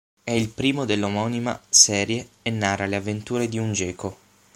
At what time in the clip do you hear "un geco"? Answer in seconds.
3.59-4.17